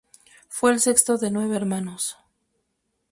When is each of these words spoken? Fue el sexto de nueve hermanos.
Fue 0.49 0.71
el 0.71 0.79
sexto 0.79 1.19
de 1.19 1.29
nueve 1.29 1.55
hermanos. 1.55 2.17